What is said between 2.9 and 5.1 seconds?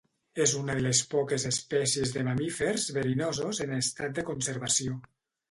verinosos en estat de conservació.